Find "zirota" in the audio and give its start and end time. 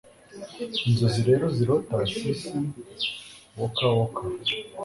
1.57-1.95